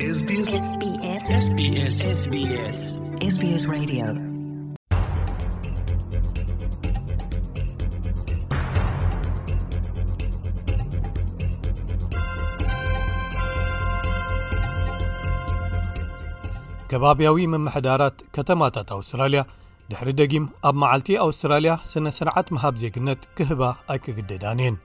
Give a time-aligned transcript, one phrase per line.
[0.00, 1.76] ከባብያዊ
[17.46, 19.44] ምምሕዳራት ከተማታት ኣውስትራልያ
[19.88, 23.62] ድሕሪ ደጊም ኣብ መዓልቲ ኣውስትራልያ ስነ ስርዓት መሃብ ዜግነት ክህባ
[23.94, 24.78] ኣይክግደዳን እየን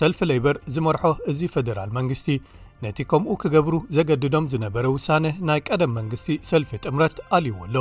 [0.00, 2.28] ሰልፊ ለይበር ዝመርሖ እዚ ፈደራል መንግስቲ
[2.84, 7.76] ነቲ ከምኡ ክገብሩ ዘገድዶም ዝነበረ ውሳነ ናይ ቀደም መንግስቲ ሰልፊ ጥምረት ኣልይዎ ኣሎ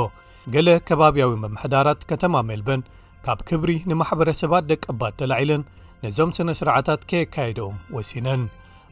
[0.53, 2.81] ገለ ከባብያዊ መምሕዳራት ከተማ መልበን
[3.25, 5.63] ካብ ክብሪ ንማሕበረሰባት ደቀባድ ተላዒለን
[6.03, 8.41] ነዞም ስነ ስርዓታት ከየካየድኦም ወሲነን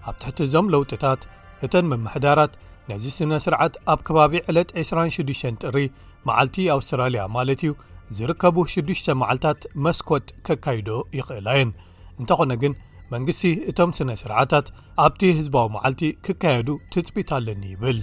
[0.10, 1.22] ኣብ ትሕቲ ዞም ለውጥታት
[1.68, 2.54] እተን መምሕዳራት
[2.92, 5.78] ነዚ ስነ ስርዓት ኣብ ከባቢ ዕለት 26 ጥሪ
[6.30, 7.74] መዓልቲ ኣውስትራልያ ማለት እዩ
[8.18, 11.72] ዝርከቡ ሽዱሽተ መዓልትታት መስኰት ከካይዶ ይኽእላየን
[12.20, 12.74] እንተኾነ ግን
[13.14, 13.42] መንግስቲ
[13.72, 14.68] እቶም ስነ ስርዓታት
[15.04, 18.00] ኣብቲ ህዝባዊ መዓልቲ ክካየዱ ትጽቢት ኣለኒ ይብል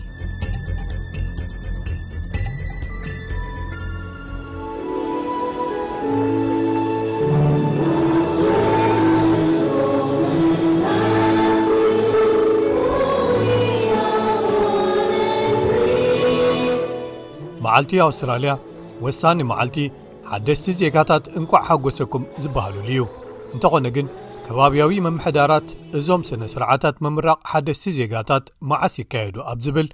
[17.65, 18.53] መዓልቲ ኣውስትራልያ
[19.05, 19.79] ወሳኒ መዓልቲ
[20.33, 23.03] ሓደስቲ ዜጋታት እንቋዕ ሓጐሰኩም ዝበሃሉሉ እዩ
[23.55, 24.07] እንተኾነ ግን
[24.55, 29.87] ከባብያዊ መምሕዳራት እዞም ስነ ስርዓታት ምምራቕ ሓደስቲ ዜጋታት መዓስ ይካየዱ ኣብ ዝብል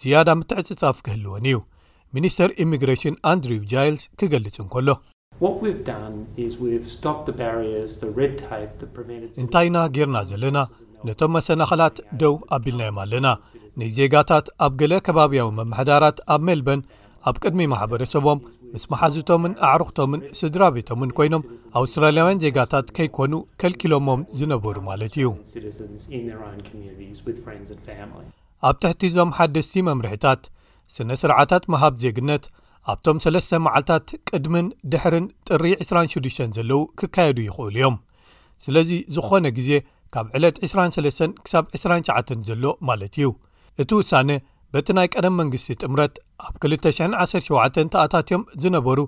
[0.00, 1.58] ዝያዳ ምትዕጽጻፍ ክህልወን እዩ
[2.16, 4.88] ሚኒስተር ኢሚግሬሽን ኣንድሪው ጃይልስ ክገልጽ እንከሎ
[9.42, 10.58] እንታይ ና ጌርና ዘለና
[11.08, 13.26] ነቶም መሰናኸላት ደው ኣቢልናዮም ኣለና
[13.80, 16.82] ናይ ዜጋታት ኣብ ገለ ከባብያዊ መምሕዳራት ኣብ ሜልበን
[17.30, 18.38] ኣብ ቅድሚ ማሕበረሰቦም
[18.74, 21.42] ምስ መሓዚቶምን ኣዕሩኽቶምን ስድራ ቤቶምን ኰይኖም
[21.78, 25.26] ኣውስትራልያውያን ዜጋታት ከይኰኑ ኬልኪሎሞም ዝነበሩ ማለት እዩ
[28.68, 30.42] ኣብ ትሕቲዞም ሓደስቲ መምርሒታት
[30.94, 32.44] ስነ ስርዓታት ምሃብ ዜግነት
[32.92, 37.96] ኣብቶም ሰለስተ መዓልትታት ቅድምን ድሕርን ጥሪ 26 ዘለዉ ክካየዱ ይኽእሉ እዮም
[38.64, 39.70] ስለዚ ዝዀነ ግዜ
[40.14, 43.28] ካብ ዕለት 23 ክሳብ 29 ዘሎ ማለት እዩ
[43.82, 44.30] እቲ ውሳነ
[44.74, 48.98] በቲ ናይ ቀደም መንግስቲ ጥምረት ኣብ 217 ተኣታት እዮም ዝነበሩ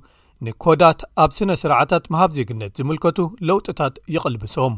[0.47, 4.75] ንኮዳት ኣብ ስነ ስርዓታት መሃብ ዜግነት ዝምልከቱ ለውጥታት ይቕልብሶም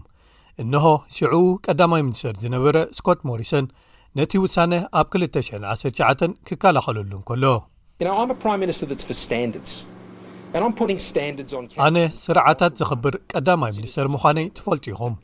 [0.62, 0.84] እንሆ
[1.16, 3.66] ሽዑቡ ቀዳማይ ሚኒስተር ዝነበረ ስኮት ሞሪሰን
[4.20, 8.76] ነቲ ውሳነ ኣብ 219 ክከላኸልሉን ከሎኣነ
[12.24, 15.16] ስርዓታት ዝኽብር ቀዳማይ ሚኒስተር ምዃነይ ትፈልጡ ኢኹም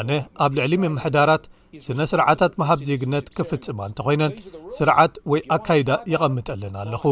[0.00, 0.10] ኣነ
[0.46, 1.44] ኣብ ልዕሊ ምምሕዳራት
[1.84, 4.32] ስነ ስርዓታት መሃብ ዜግነት ክፍፅማ እንተኮይነን
[4.78, 7.04] ስርዓት ወይ ኣካይዳ ይቐምጠለና ኣለኹ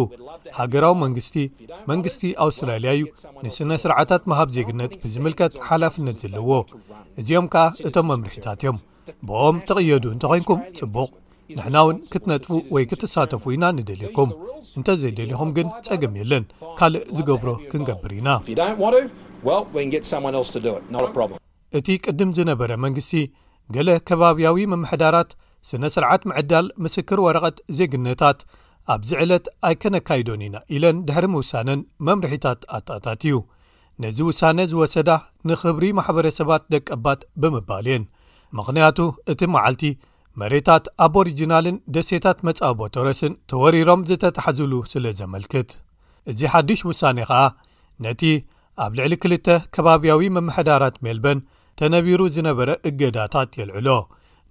[0.59, 1.37] ሃገራዊ መንግስቲ
[1.91, 3.07] መንግስቲ ኣውስትራኤልያ እዩ
[3.45, 6.51] ንስነ ስርዓታት መሃብ ዜግነት ብዝምልከት ሓላፍነት ዘለዎ
[7.23, 8.79] እዚኦም ከኣ እቶም መምርሒታት እዮም
[9.31, 11.09] ብኦም ትቕየዱ እንተኮይንኩም ጽቡቕ
[11.57, 14.31] ንሕና እውን ክትነጥፉ ወይ ክትሳተፉ ኢና ንደልኩም
[14.79, 16.45] እንተዘይደልኹም ግን ፀገም የለን
[16.81, 18.29] ካልእ ዝገብሮ ክንገብር ኢና
[21.79, 23.13] እቲ ቅድም ዝነበረ መንግስቲ
[23.75, 25.31] ገለ ከባብያዊ መምሕዳራት
[25.69, 28.39] ስነ ስርዓት ምዕዳል ምስክር ወረቐት ዜግነታት
[28.95, 33.35] ኣብዚ ዕለት ኣይከነካይዶን ኢና ኢለን ድሕሪሚ ውሳነን መምርሒታት ኣጣታት እዩ
[34.03, 35.11] ነዚ ውሳነ ዝወሰዳ
[35.49, 38.05] ንኽብሪ ማሕበረሰባት ደቀባት ብምባል የን
[38.59, 38.99] ምኽንያቱ
[39.33, 39.85] እቲ መዓልቲ
[40.41, 45.71] መሬታት ኣብ ኦሪጅናልን ደሴታት መጻ ቦተረስን ተወሪሮም ዝተታሓዝሉ ስለ ዘመልክት
[46.31, 47.43] እዚ ሓድሽ ውሳኔ ኸኣ
[48.05, 48.23] ነቲ
[48.85, 51.39] ኣብ ልዕሊ 2ልተ ከባብያዊ መምሕዳራት ሜልበን
[51.81, 53.89] ተነቢሩ ዝነበረ እገዳታት የልዕሎ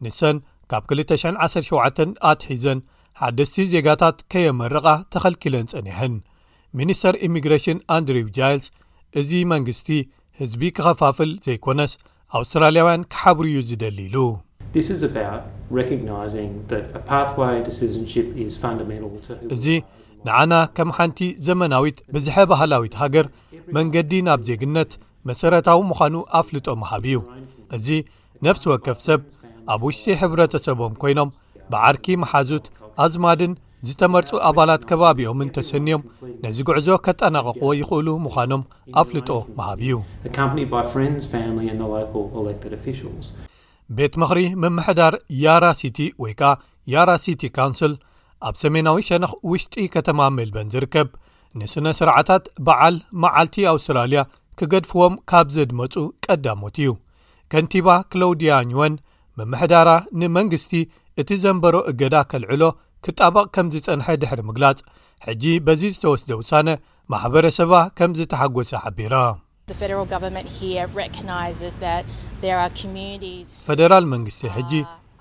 [0.04, 0.38] ንሰን
[0.72, 2.80] ካብ 217 ኣትሒዘን
[3.22, 6.14] ሓደስቲ ዜጋታት ከየመርቓ ተኸልኪለን ጸኒሕን
[6.80, 8.68] ሚኒስተር ኢሚግሬሽን ኣንድሪው ጃይልስ
[9.22, 9.90] እዚ መንግስቲ
[10.40, 11.94] ህዝቢ ክኸፋፍል ዘይኰነስ
[12.40, 14.08] ኣውስትራልያውያን ኪሓብሩዩ ዝደሊሉእዚ
[20.28, 23.28] ንዓና ከም ሓንቲ ዘመናዊት ብዝሐ ባህላዊት ሃገር
[23.78, 24.92] መንገዲ ናብ ዜግነት
[25.30, 27.18] መሰረታዊ ምዃኑ ኣፍልጦ መሃብ እዩ
[27.78, 27.88] እዚ
[28.46, 29.22] ነፍሲ ወከፍ ሰብ
[29.74, 31.30] ኣብ ውሽጢ ሕብረተሰቦም ኰይኖም
[31.72, 32.66] ብዓርኪ መሓዙት
[33.06, 33.52] ኣዝማድን
[33.88, 36.02] ዝተመርጹ ኣባላት ከባቢኦምን ተሰንዮም
[36.46, 38.64] ነዚ ጕዕዞ ከጠናቐቕዎ ይኽእሉ ምዃኖም
[39.04, 39.30] ኣፍልጦ
[39.60, 40.00] መሃብ እዩ
[43.98, 45.14] ቤት ምኽሪ ምምሕዳር
[45.44, 46.50] ያራሲቲ ወይ ከኣ
[46.94, 47.94] ያራሲቲ ካውንስል
[48.50, 51.08] ኣብ ሰሜናዊ ሸነኽ ውሽጢ ከተማ ሜልበን ዝርከብ
[51.60, 54.20] ንስነ ስርዓታት በዓል መዓልቲ ኣውስትራልያ
[54.60, 55.94] ክገድፍዎም ካብ ዘድመፁ
[56.26, 56.90] ቀዳሞት እዩ
[57.52, 58.94] ከንቲባ ክላውድያንወን
[59.40, 59.90] መምሕዳራ
[60.22, 60.72] ንመንግስቲ
[61.22, 62.64] እቲ ዘንበሮ እገዳ ከልዕሎ
[63.06, 64.80] ክጣባቕ ከም ዝጸንሐ ድሕሪ ምግላጽ
[65.26, 66.70] ሕጂ በዚ ዝተወስደ ውሳነ
[67.14, 69.16] ማሕበረሰባ ከም ዝተሓጐሰ ሓቢራ
[73.68, 74.74] ፈደራል መንግስቲ ሕጂ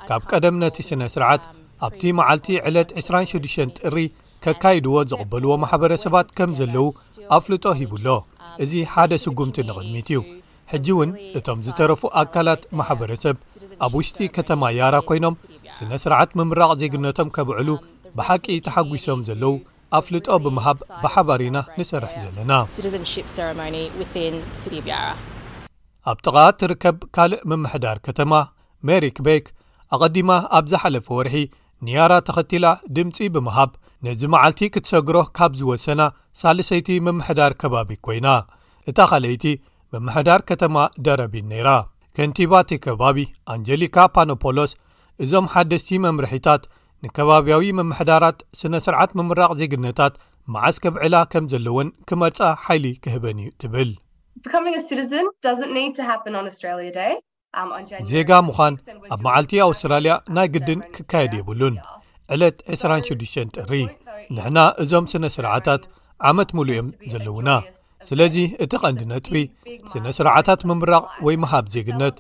[0.09, 1.43] ካብ ቀደም ነቲ ስነ ስርዓት
[1.87, 3.97] ኣብቲ መዓልቲ ዕለት 26 ጥሪ
[4.49, 6.85] ከካይድዎ ዝቕበልዎ ማሕበረሰባት ከም ዘለዉ
[7.37, 8.06] ኣፍልጦ ሂብኣሎ
[8.65, 10.21] እዚ ሓደ ስጉምቲ ንቕድሚት እዩ
[10.73, 13.37] ሕጂ እውን እቶም ዝተረፉ ኣካላት ማሕበረሰብ
[13.87, 15.35] ኣብ ውሽጢ ከተማ ያራ ኮይኖም
[15.79, 17.69] ስነ ስርዓት ምምራቕ ዜግነቶም ከብዕሉ
[18.21, 19.55] ብሓቂ ተሓጒሶም ዘለው
[20.00, 22.53] ኣፍልጦ ብምሃብ ብሓባሪና ንሰርሕ ዘለና
[26.11, 28.33] ኣብ ጥቓት ትርከብ ካልእ ምምሕዳር ከተማ
[28.91, 29.47] ሜሪክ ቤክ
[29.97, 30.31] ኣቐዲማ
[30.61, 31.37] ኣብ ዝሓለፈ ወርሒ
[31.87, 32.67] ንያራ ተኸቲላ
[32.97, 33.71] ድምፂ ብምሃብ
[34.07, 36.03] ነዚ መዓልቲ ክትሰግሮ ካብ ዝወሰና
[36.41, 38.29] ሳልሰይቲ ምምሕዳር ከባቢ ኮይና
[38.91, 39.45] እታ ኻለይቲ
[39.95, 40.77] መምሕዳር ከተማ
[41.07, 41.69] ደረብን ነይራ
[42.19, 43.19] ከንቲባ እቲ ከባቢ
[43.55, 44.73] ኣንጀሊካ ፓኖፖሎስ
[45.25, 46.65] እዞም ሓደስቲ መምርሒታት
[47.05, 50.15] ንከባብያዊ ምምሕዳራት ስነ ስርዓት ምምራቕ ዜግነታት
[50.55, 53.91] መዓስከብ ዕላ ከም ዘለወን ክመርጻ ሓይሊ ክህበን እዩ ትብል
[58.11, 58.75] ዜጋ ምዃን
[59.15, 61.75] ኣብ መዓልቲ ኣውስትራልያ ናይ ግድን ክካየድ የብሉን
[62.35, 63.73] ዕለት 26 ጥሪ
[64.35, 65.83] ንሕና እዞም ስነ ስርዓታት
[66.29, 67.50] ዓመት ሙሉ እዮም ዘለዉና
[68.09, 69.35] ስለዚ እቲ ቐንዲ ነጥቢ
[69.93, 72.17] ስነ ስርዓታት ምምራቕ ወይ መሃብ ዜግነት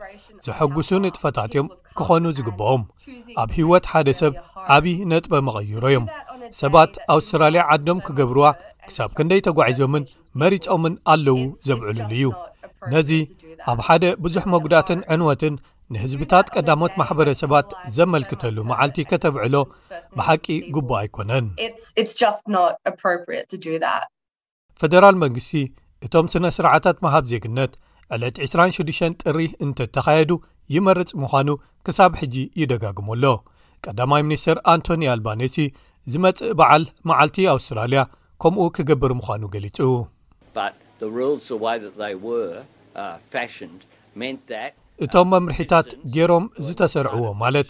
[0.46, 2.82] ዘሐጕሱ ንጥፈታት እዮም ክኾኑ ዝግበኦም
[3.44, 4.32] ኣብ ህይወት ሓደ ሰብ
[4.76, 6.06] ዓብዪ ነጥበ መቐይሮ ዮም
[6.62, 8.46] ሰባት ኣውስትራልያ ዓዶም ክገብርዋ
[8.88, 10.08] ክሳብ ክንደይ ተጓዒዞምን
[10.42, 11.36] መሪፆምን ኣለዉ
[11.68, 12.26] ዘብዕሉሉ እዩ
[12.94, 13.10] ነዚ
[13.72, 15.54] ኣብ ሓደ ብዙሕ መጉዳትን ዕንወትን
[15.94, 19.54] ንህዝብታት ቀዳሞት ማሕበረሰባት ዘመልክተሉ መዓልቲ ከተብዕሎ
[20.16, 20.46] ብሓቂ
[20.76, 21.46] ጉቡእ ኣይኮነን
[24.80, 25.52] ፈደራል መንግስቲ
[26.06, 27.72] እቶም ስነ ስርዓታት መሃብ ዜግነት
[28.16, 30.30] ዕለት 26ዱ ጥሪ እንተተኻየዱ
[30.74, 31.48] ይመርፅ ምዃኑ
[31.88, 33.24] ክሳብ ሕጂ ይደጋግመኣሎ
[33.86, 35.56] ቀዳማይ ሚኒስተር ኣንቶኒ ኣልባኔሲ
[36.12, 38.02] ዝመፅእ በዓል መዓልቲ ኣውስትራልያ
[38.44, 39.78] ከምኡ ክግብር ምዃኑ ገሊጹ
[41.02, 41.04] Uh,
[42.98, 43.14] uh,
[45.04, 47.68] እቶም መምርሒታት ገይሮም ዝተሰርዕዎ ማለት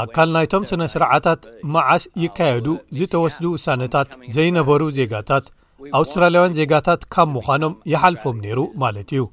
[0.00, 1.40] ኣካል ናይቶም ስነ ስርዓታት
[1.74, 2.66] መዓስ uh, ይካየዱ
[2.98, 5.46] ዝተወስዱ ውሳነታት ዘይነበሩ ዜጋታት
[6.00, 9.24] ኣውስትራልያውያን ዜጋታት ካብ ምዃኖም ይሓልፎም ነይሩ ማለት እዩ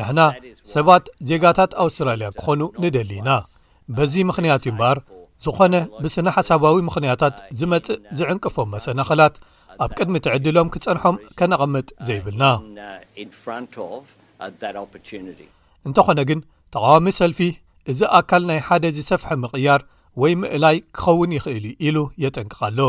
[0.00, 0.20] ንሕና
[0.74, 3.30] ሰባት ዜጋታት ኣውስትራልያ ክኾኑ ንደሊ ኢና
[3.98, 5.00] በዚ ምኽንያቱ እምበኣር
[5.46, 9.36] ዝኾነ ብስነ ሓሳባዊ ምኽንያታት ዝመጽእ ዝዕንቅፎም መሰነኽላት
[9.84, 12.44] ኣብ ቅድሚ ትዕድሎም ክጸንሖም ከነቐምጥ ዘይብልና
[15.88, 16.40] እንተዀነ ግን
[16.74, 17.40] ተቓዋሚ ሰልፊ
[17.90, 19.82] እዚ ኣካል ናይ ሓደ ዝሰፍሐ ምቕያር
[20.22, 22.80] ወይ ምእላይ ክኸውን ይኽእል ኢሉ የጠንቅቓሎ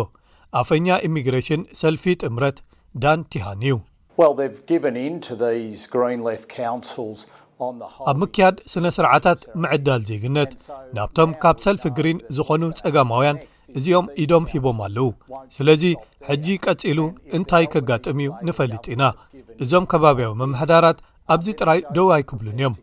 [0.62, 2.58] ኣፈኛ ኢሚግሬሽን ሰልፊ ጥምረት
[3.04, 3.78] ዳን ቲሃን እዩ
[8.10, 10.52] ኣብ ምክያድ ስነ ስርዓታት ምዕዳል ዜግነት
[10.98, 13.38] ናብቶም ካብ ሰልፊ ግሪን ዝኾኑ ጸጋማውያን
[13.80, 15.08] እዚኦም ኢዶም ሂቦም ኣለዉ
[15.56, 15.84] ስለዚ
[16.30, 17.00] ሕጂ ቀፂሉ
[17.38, 19.04] እንታይ ከጋጥም እዩ ንፈሊጥ ኢና
[19.66, 21.00] እዞም ከባብያዊ መምሕዳራት
[21.36, 22.76] ኣብዚ ጥራይ ደው ኣይክብሉን እዮም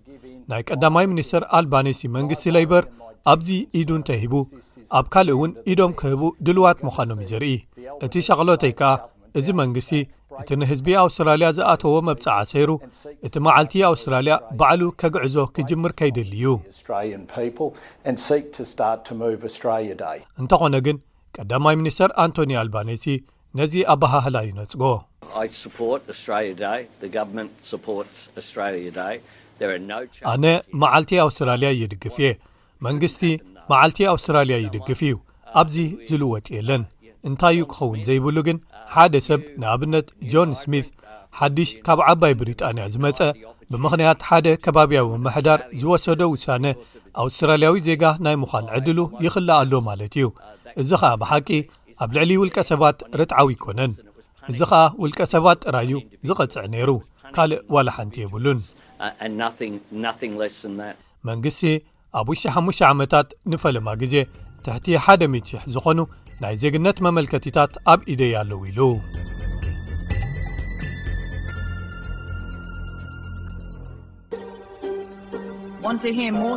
[0.53, 2.85] ናይ ቀዳማይ ሚኒስትር ኣልባኒስ መንግስቲ ሌይበር
[3.33, 3.49] ኣብዚ
[3.81, 4.35] ኢዱ እንተሂቡ
[4.99, 7.55] ኣብ ካሊእ ውን ኢዶም ክህቡ ድልዋት ምዃኖም እዩ ዘርኢ
[8.07, 8.93] እቲ ሸቕሎተይ ከኣ
[9.39, 9.93] እዚ መንግስቲ
[10.41, 12.71] እቲ ንህዝቢ ኣውስትራልያ ዝኣተዎ መብጽዕ ኣሰይሩ
[13.27, 16.47] እቲ መዓልቲ ኣውስትራልያ ባዕሉ ኬግዕዞ ክጅምር ከይደል ዩ
[20.43, 20.99] እንተኾነ ግን
[21.39, 23.05] ቀዳማይ ሚኒስተር ኣንቶኒ ኣልባኔሲ
[23.61, 24.85] ነዚ ኣባህህላ ዩ ነጽጎ
[30.33, 30.45] ኣነ
[30.83, 32.31] መዓልቲ ኣውስትራልያ ይድግፍ እየ
[32.89, 33.23] መንግስቲ
[33.73, 35.15] መዓልቲ ኣውስትራልያ ይድግፍ እዩ
[35.61, 35.75] ኣብዚ
[36.09, 36.83] ዝልወጥ የለን
[37.29, 38.59] እንታይእዩ ክኸውን ዘይብሉ ግን
[38.95, 40.87] ሓደ ሰብ ንኣብነት ጆን ስሚት
[41.39, 43.19] ሓድሽ ካብ ዓባይ ብሪጣንያ ዝመፀ
[43.73, 46.65] ብምኽንያት ሓደ ከባብያዊ መምሕዳር ዝወሰዶ ውሳነ
[47.23, 50.27] ኣውስትራልያዊ ዜጋ ናይ ምዃን ዕድሉ ይኽላእ ኣሎ ማለት እዩ
[50.83, 51.49] እዚ ኸዓ ብሓቂ
[52.05, 53.93] ኣብ ልዕሊ ውልቀ ሰባት ርጥዓው ይኮነን
[54.51, 55.95] እዚ ኸዓ ውልቀ ሰባት ጥራይዩ
[56.29, 56.91] ዝቐጽዕ ነይሩ
[57.37, 58.61] ካልእ ዋላሓንቲ የብሉን
[61.29, 61.63] መንግስቲ
[62.19, 64.15] ኣብ ውሽጢ5 ዓመታት ንፈለማ ግዜ
[64.67, 65.99] ትሕቲ 1000000 ዝኾኑ
[66.43, 68.81] ናይ ዜግነት መመልከቲታት አብ ኢደያ ለው ይሉ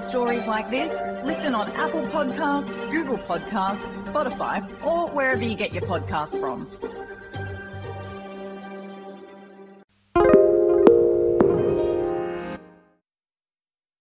[0.07, 0.35] ስሪ
[1.37, 4.57] ስ ን አppl ፖድካስት gግl ፖድካስ ስፖtይ
[5.27, 7.00] ርv y ገ ፖድካስት